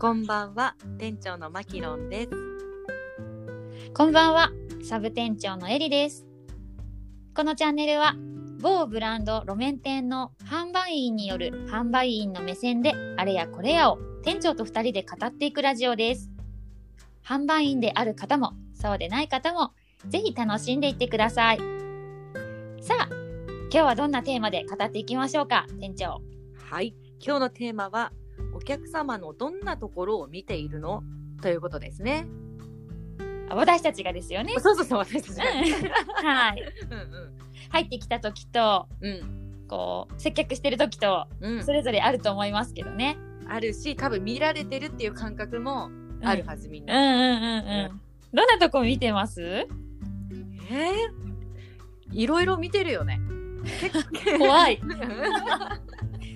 [0.00, 2.30] こんばんは、店長のマキロンです。
[3.92, 4.50] こんばんは、
[4.82, 6.24] サブ店長のエリです。
[7.36, 8.16] このチャンネルは、
[8.62, 16.30] 某ブランド路面店の販売員による販売員の目線であれやこれやを店長と二人で語っていくラジオです。
[17.22, 19.72] 販売員である方も、そうでない方も、
[20.08, 21.58] ぜひ楽しんでいってください。
[22.80, 23.08] さあ、
[23.70, 26.22] 今日はどんなテーマで語っていきましょうか、店長。
[26.56, 28.12] はい、今日のテーマは、
[28.60, 31.02] お客様のどんなところを見ているの？
[31.40, 32.26] ということですね。
[33.48, 34.54] あ私たちがですよね。
[34.58, 35.44] そうそうそう、私たちが。
[36.22, 36.62] はい。
[36.90, 39.10] うん入ってきた時と、うん。
[39.10, 39.14] う
[39.64, 39.66] ん。
[39.68, 43.16] こう、接客してる時と、うんそれぞれあると思いますけどね。
[43.48, 45.90] あるし、多分見られてるっていう感覚も
[46.22, 46.94] あるはず、みんな。
[46.94, 48.00] うんうんうんうん。
[48.34, 49.42] どんなとこ見てます？
[49.42, 53.20] えー、いろいろ見てるよね。
[54.38, 54.80] 怖い。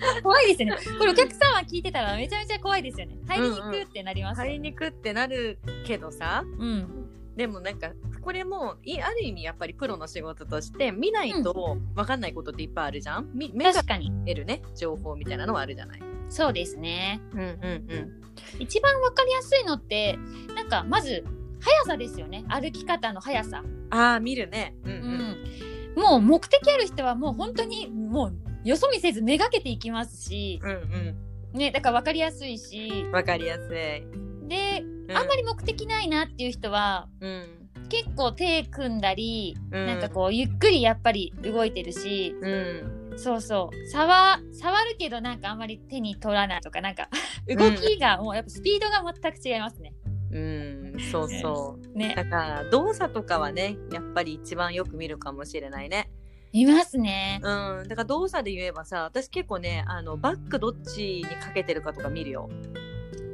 [0.22, 0.98] 怖いですよね。
[0.98, 3.16] これお客様聞いてたらめちゃめちゃ怖いですよね。
[3.26, 4.70] 入りに行くってなりますよ入りね。
[4.70, 6.88] にくってなるけどさ、うん。
[7.36, 14.12] でもなんかこれもいある意味やっぱりプロの仕事として見ないと分かんないことっていっぱいあるじゃん、み目が確かに。
[14.26, 16.00] 得るね情報みたいなのはあるじゃない？
[16.28, 17.20] そうですね。
[17.32, 18.20] うんうん
[18.58, 20.18] 一番わかりやすいのって、
[20.56, 21.24] なんかまず、
[21.60, 22.44] 速さですよね。
[22.48, 23.62] 歩き方の速さ。
[23.64, 23.94] うん。
[23.94, 24.74] ああ見るね。
[24.84, 26.00] うんううん。
[26.00, 26.02] ん。
[26.02, 31.16] もう目的ある人はもう本当にもうよそ見せずめがけていきますし、うん
[31.52, 34.48] ね、だからわかりやすいしうん。、わかりやすい。
[34.48, 47.08] で、うん、あんまり目的ないなっていう人は、うん結構手組んだり、うんなんかこうゆっくりやっぱり動いてるし、うんそうそう触触るけどなんかあんまり手に取らないとかなんか
[47.46, 49.92] 動きがもうやっぱスピードが全く違いますね。
[50.32, 51.96] うんそうそう。
[51.98, 56.10] ねだから動作とかはねやっぱり一番よく見るかもしれないね。
[56.54, 57.40] いますね。
[57.42, 62.48] うん、だから動作で言えばさ私結構ねあのバックどっちにかけてるかとか見るよ。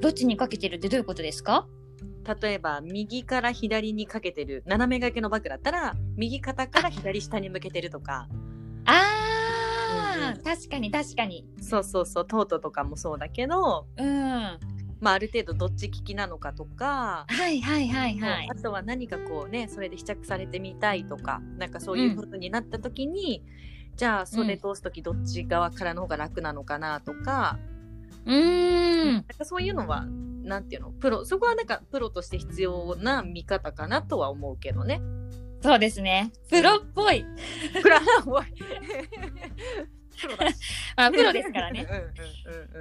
[0.01, 1.67] どっちにかけてるってどういうことですか？
[2.41, 8.27] 例えば右から左にかけてる斜め掛けのバッグだったら右肩から左下に向けてるとか
[8.87, 11.45] あー、うんうん確かに確かに。
[11.61, 14.59] そうそうそうトートとかもそうだけど、うん。
[15.01, 18.55] はまあ、ある程度どっち利きなのかとか、いはいはいはいあ。
[18.55, 23.43] とは何かこうねそれで試着されてみたいとかなんかそういう風になった時に、
[23.97, 27.59] じゃあそれ通す時どっち側からの方が楽なのかなとか,、
[28.27, 29.15] うーん。
[29.15, 30.07] なんかそういうのは
[30.43, 30.91] なんていうの？
[30.91, 35.01] プロそこはなんかプロとして必要な見方かなとは思うけどね。
[35.63, 36.33] そうですね。
[36.49, 37.25] プロっぽい。
[37.83, 37.97] プロ
[38.27, 39.90] おいプロだし
[40.97, 41.87] まあプロですからね。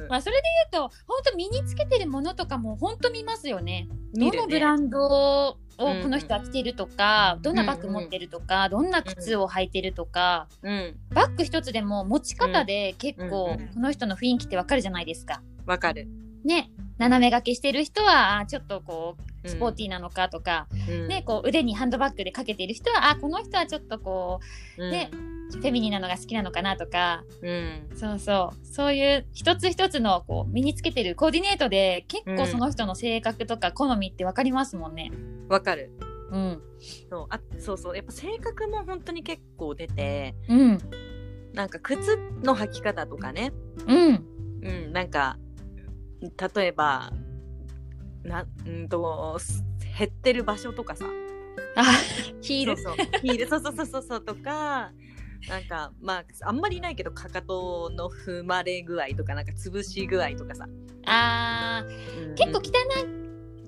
[0.09, 3.87] まあそれで言うと本当身につけてるものとかも本当見ますよね。
[4.13, 10.97] どのブランドをうんこの人は着てるとか、どんなバッグ持ってるとか、どんな靴を履いてるとか、うん。
[11.11, 15.41] バッグ一つでも持ち方で結構うんこの人の雰囲気ってわかるじゃないですか。
[15.65, 16.07] わかる。
[16.43, 16.69] ね。
[16.97, 19.49] 斜め掛けしてる人はあちょっとこううん。
[19.49, 21.07] スポーティーなのかとか、うん。
[21.07, 24.41] ねこう腕にハンドバッグでかけてる人はあこの人はちょっとこ
[24.77, 24.91] うん。
[24.91, 25.09] ね。
[25.13, 25.15] う
[25.51, 35.11] フェミニンなのが好きなのかなとかうんそうそうそういう一つ一つのこう身につけてるコーディネートで結構その人の性格とか好みってわかりますもんね。
[35.49, 35.91] わかる。
[36.31, 36.61] うん。
[37.09, 40.77] そうあそうそうやっぱ性格も本当に結構出てうん。
[41.53, 43.51] なんか靴の履き方とかね
[43.87, 44.25] うん。
[44.61, 45.37] うんなんか
[46.21, 47.11] 例えば
[48.23, 49.63] なうんとす
[49.97, 51.05] 減ってる場所とかさ
[51.75, 51.83] あ、
[52.41, 52.75] ヒール。
[53.21, 54.91] ヒールそうそうそうそうとか
[55.47, 60.67] なんかまああんまりいないけどかかとの踏まれ具合とかなんか潰し具合とかさ、
[61.05, 62.33] あうん。
[62.33, 63.18] ー結構汚い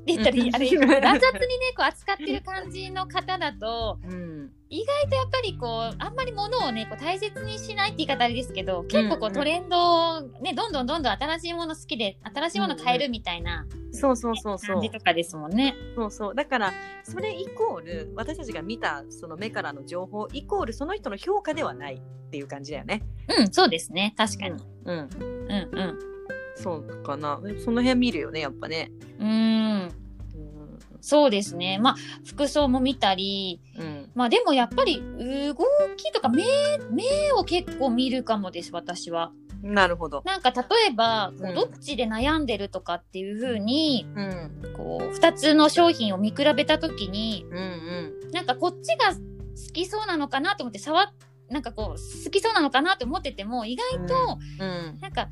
[0.01, 0.69] って言ったあれ、
[1.01, 15.75] 乱雑にね、こう扱ってる感じの方だと、うん意外とやっぱりこう、あんまり物をね、こう大切にしないって言い方あれですけど、結構こうんうんうトレンドをね、どんどんどんどん新しいもの好きで、新しいもの変えるみたいなそうそうそうそう感じとかですもんね。
[15.95, 16.73] そうそうだから
[17.03, 23.03] それイコール私たちが見たその目からの情報イコールその人の評価ではないっていう感じだよね。
[23.39, 24.13] うん、そうですね。
[24.17, 24.63] 確かに。
[24.85, 26.10] うん、うん、うん。
[26.61, 27.39] そうかな。
[27.63, 28.91] その辺見るよねやっぱね。
[29.19, 29.29] うーん、
[29.83, 29.91] うん。
[31.01, 31.79] そうですね。
[31.79, 34.11] まあ、服装も見たり、うん。
[34.13, 35.55] まあでもやっぱり動
[35.95, 36.43] きとか目、
[36.91, 39.31] 目を結構見るかもです、私は。
[39.63, 40.23] なるほど。
[40.25, 41.51] なんか例えば、こうん。
[41.51, 44.73] うどっちで悩んでるとかっていう風に、うん。
[44.75, 48.31] こう、二つの商品を見比べたときに、うんうん。
[48.31, 51.07] なんかこっちが好きそうなのかなと思って触っ、
[51.49, 54.99] なんかこう、好きそうなのかなと思ってても、意外と、うん。
[54.99, 55.29] なんか、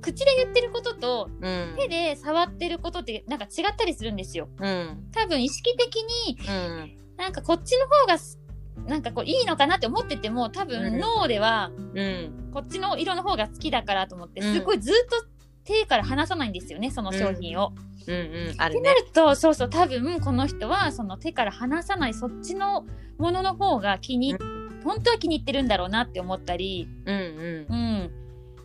[0.00, 1.74] 口で言ってることとうん。
[1.76, 4.48] 手で触ってることってなんか違ったりするんですよ。
[4.60, 5.08] うん。
[5.12, 5.96] 多分意識的
[6.26, 6.96] にうん。
[7.16, 8.38] なんかこっちの方がす
[8.86, 10.68] なんかこういいのかなって思ってても多うん。
[10.68, 12.50] 分脳ではうん。
[12.52, 14.54] こっちの色の方が好きだからと思ってうん。
[14.54, 15.26] すごいずっと
[15.64, 17.72] 手から離さないんですよねその商品を。
[18.06, 18.14] うん。
[18.14, 22.86] うんあってなるとそうそう多分この人はその手から離さないそっちの
[23.18, 24.36] ものの方が気に、
[24.84, 27.74] 本当は気に入ってるんだろうなって思ったり、うんうん。
[27.74, 28.10] うん、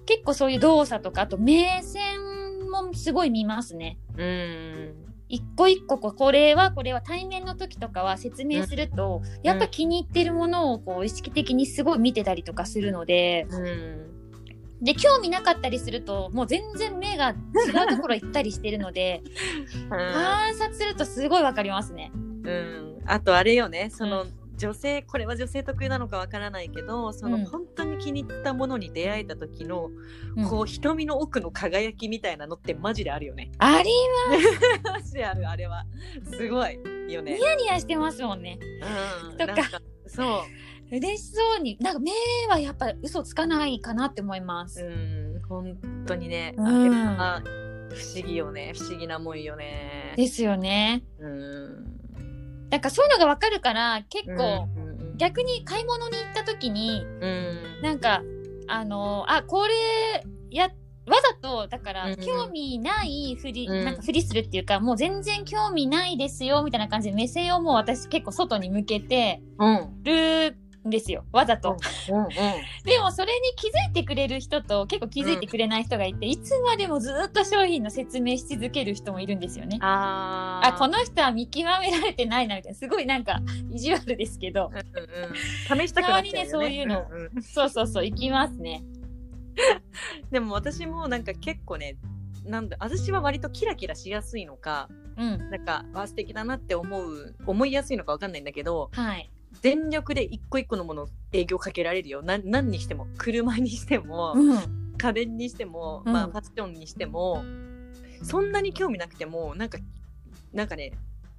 [0.05, 3.97] 結構そういう動作とかあと目線もすごい見ますね。
[4.17, 4.93] うん。
[5.29, 14.13] 一個一個これはこれは対面の時とかは説明すると、やっぱ気に入ってるものをこう意識的にすごい見てたりとかするのでうん。
[14.83, 17.33] で興味なかったりするともう全然目が違
[17.85, 19.23] うところ行ったりしてるので
[19.89, 22.11] 観察するとすごいわかりますね。
[22.13, 24.25] うん、あとあれよねその、
[24.57, 27.45] 女性これは女性特有なのかわからないけどその、うん。
[27.45, 29.89] 本当に気に入ったものに出会えた時の、
[30.35, 30.47] うん。
[30.47, 33.51] こう瞳の奥の輝きみたいなのってマジであるよね。
[33.57, 33.89] あり
[34.83, 35.85] マジであるあれは。
[36.31, 36.79] すごい
[37.11, 37.35] よね。
[37.35, 38.59] ニヤニヤしてますもんね。
[39.31, 39.55] うん、とか。
[39.55, 40.43] かそ
[40.91, 40.95] う。
[40.95, 41.77] 嬉しそうに。
[41.79, 42.11] なんか目
[42.49, 44.83] はやっぱ嘘つかないかなって思います。
[44.83, 45.41] うん。
[45.47, 46.67] 本当にね、うん。
[46.67, 47.41] あれは
[47.89, 48.73] 不思議よね。
[48.75, 50.13] 不思議なもんよね。
[50.15, 51.03] ですよね。
[51.19, 51.92] うん
[52.73, 54.67] なんかそういうのがわかるから結構、
[55.15, 57.81] 逆に買い物に行った時にうん。
[57.83, 58.23] なんか
[58.67, 59.73] あのあこれ
[60.49, 60.71] やわ
[61.21, 63.85] ざとだからうん興味ないふり、うん。
[63.85, 70.03] なんかふりするっていうかもう全然興味ないですよみたいな感じで目線をもう私結構外に向けてうん。
[70.03, 70.55] るん
[70.93, 71.25] ですよ。
[71.33, 71.77] わざと。
[72.09, 72.27] うんうん
[72.85, 79.77] でもそれに気づいてくれる人と結構気づいてくれない人がいて、いつまでもずっと商品の説明し続ける人もいるんですよね。
[79.81, 80.67] あー。
[80.69, 83.41] あこの人は見極められてないなみたいなすごいなんか
[83.71, 84.71] 意地悪ですけど。
[84.71, 85.79] うんうん。
[85.79, 87.01] 試したくなっちゃうよ、ね、ねそういうの。
[87.01, 87.41] んうん。
[87.41, 88.83] そうそうそう行きますね。
[90.31, 91.97] でも私もなんか結構ね
[92.45, 95.49] なんだ私は割とキラキラしやすいのかうん。
[95.49, 99.31] なんかあ素敵だなって思う思いやすいのかわかんないんだけどはい。
[99.63, 104.59] 全力で一個一個のものを営業かけられるよな何にしても車にしても、うん。
[104.97, 106.13] 家電にしても、うん。
[106.13, 107.43] まあ、ファッションにしても
[108.21, 109.77] そんなに興味なくてもなんか
[110.51, 110.91] なんかね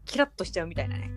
[0.06, 1.10] キラッとしちゃうみたいなね。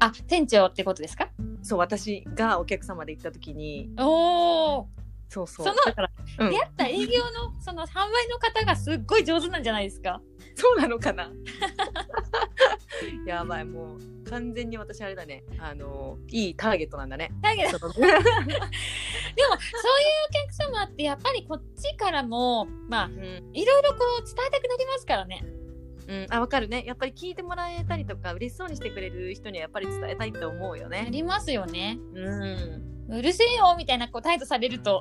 [0.00, 1.28] あ店長ってことですか？
[1.62, 3.90] そう私がお客様で行った時に。
[3.98, 4.88] おお。
[5.28, 5.66] そうそう。
[5.66, 6.50] そのだから、うん。
[6.50, 10.22] 出会った営業のその販売の方がすっごい上手なんじゃないですか？
[10.58, 11.30] そうなのかな？
[13.24, 15.44] やばいもう完全に私あれだね。
[15.58, 17.30] あのいいターゲットなんだね。
[17.40, 17.78] だけど。
[17.78, 18.18] その でもそういう
[20.28, 23.50] お客様ってやっぱりこっちからもまあうん。
[23.54, 25.44] いろいろこう伝えたくなりますからね。
[26.08, 26.84] うん、あわかるね。
[26.86, 31.98] やっぱり聞いてもらえたりとか嬉しそうにしてくれる人にはやっぱり伝えたいって思うよあねりますよね。
[32.14, 32.82] うん。
[33.10, 35.00] うるせえよみたいなこう態度されると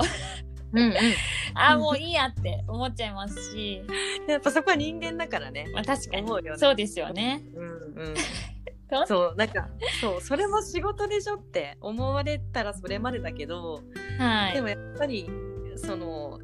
[0.73, 0.93] うんうん。
[1.55, 3.81] ああもういいやって思っちゃいますし、
[4.27, 5.67] やっぱそこは人間だからね。
[5.73, 6.23] まあ、確かに。
[6.23, 6.59] 思うよね。
[6.59, 7.43] そうですよね。
[7.55, 8.15] うんうん。
[8.89, 9.07] そう？
[9.07, 9.67] そうなんか
[9.99, 13.83] そうそれも仕事でしょって思われたらそれまでだけど、
[14.17, 14.53] はい。
[14.53, 15.29] でもやっぱり
[15.75, 16.39] その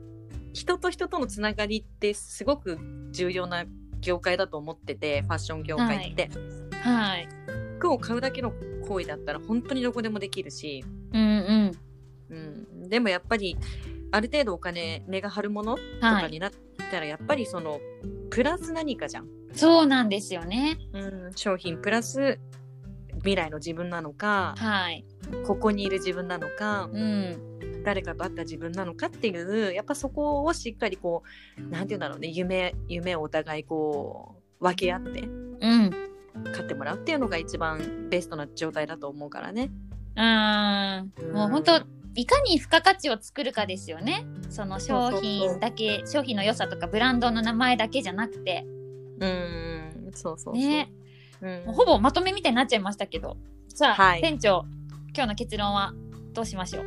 [0.53, 2.77] 人と人とのつながりってすごく
[3.11, 3.65] 重要な
[4.01, 6.29] 業界だと思っててファッション業界って、
[6.81, 7.27] はい。
[7.79, 8.53] 服を買うだけの
[8.87, 11.71] 行為だったら本当にどこでもできるし、うんうん。
[12.29, 13.57] うん、でもやっぱり
[14.13, 16.21] ある程度お金値が張るものとはい。
[16.23, 16.51] かになっ
[16.91, 17.79] たらやっぱりその
[18.29, 20.77] プラス何かじゃん、そうなんですよね。
[20.93, 22.39] うん、商品プラス
[23.17, 25.03] 未来の自分なのかはい。
[25.47, 27.83] ここにいる自分なのかうん。
[27.83, 31.23] 誰かと会った自分なのかっていうやっぱそこをしっかりこ
[31.57, 35.91] うなんて言うんだろうね夢夢をお互いこう分け合ってうん。
[36.53, 39.71] 買ってもらうっていうのが一番ベストな状態だと思うからね。
[40.15, 41.33] うん。
[41.33, 44.25] もう本当いかに付加価値を作るかですよね。
[44.49, 48.65] その商品だけ、商品の良さとかブランドの名前だけじゃなくて、
[49.19, 50.53] うんそうそうそう。
[50.53, 50.91] ね。
[51.41, 53.37] うんほぼまとめみたいになっちゃいましたけど。
[53.73, 54.65] さあ、はい店長、
[55.15, 55.93] 今日の結論は
[56.33, 56.85] どうしましょう？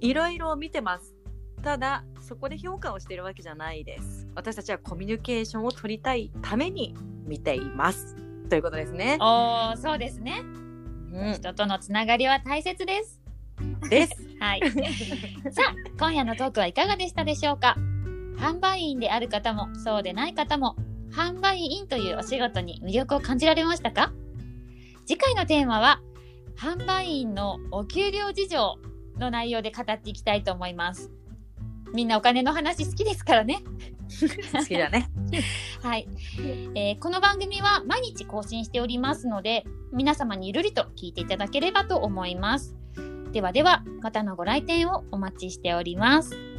[0.00, 1.14] いろいろ見てます。
[1.62, 4.26] ただそこで評価をしているわけじゃないです。
[4.34, 6.94] 私たちはコミュニケーションを取りたいために
[7.26, 8.16] 見ています。
[8.48, 9.18] ということですね。
[9.20, 10.40] おー、そうですね。
[11.12, 13.20] うん、人とのつながりは大切です。
[13.88, 14.16] です。
[14.40, 14.60] はい。
[15.50, 17.76] さあ、今夜のトークはいかがでしたでしょうか？
[18.36, 20.76] 販売員である方も、そうでない方も、
[21.10, 24.12] 販売員というお仕事に魅力を感じられましたか？
[25.06, 26.00] 次回のテーマは、
[26.58, 28.78] 販売員のお給料事情
[29.18, 31.10] の内容で語っていきたいと思います。
[31.94, 33.62] みんなお金の話好きですからね。
[34.52, 35.08] 好きだね。
[35.82, 36.06] はい、
[36.74, 42.75] えーこの番組は毎日更新しておりますので皆様にゆるりと聞いていただければと思います
[43.36, 46.55] ではではまたのご来店をお待ちしております。